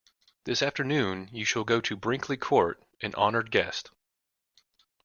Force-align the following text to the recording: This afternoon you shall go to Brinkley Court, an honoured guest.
This 0.45 0.63
afternoon 0.63 1.29
you 1.31 1.45
shall 1.45 1.63
go 1.63 1.79
to 1.81 1.95
Brinkley 1.95 2.35
Court, 2.35 2.81
an 3.01 3.13
honoured 3.13 3.51
guest. 3.51 3.91